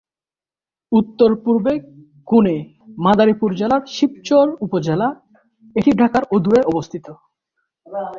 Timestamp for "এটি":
5.75-5.91